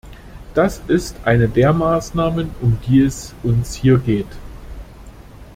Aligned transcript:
Das 0.55 0.81
ist 0.87 1.15
eine 1.25 1.47
der 1.47 1.73
Maßnahmen, 1.73 2.49
um 2.59 2.79
die 2.87 3.01
es 3.01 3.35
uns 3.43 3.75
hier 3.75 3.99
geht. 3.99 4.25